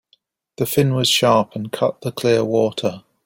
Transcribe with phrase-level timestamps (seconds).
[0.57, 3.03] The fin was sharp and cut the clear water.